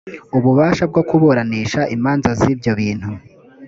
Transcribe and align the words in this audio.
ububasha 0.37 0.83
bwo 0.91 1.01
kuburanisha 1.09 1.81
imanza 1.95 2.29
z 2.39 2.41
ibyo 2.53 2.71
bintu 2.79 3.07